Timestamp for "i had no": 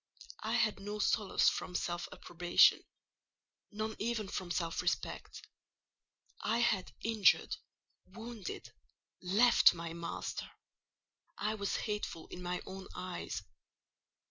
0.41-0.97